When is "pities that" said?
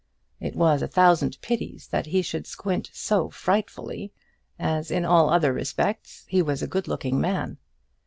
1.43-2.07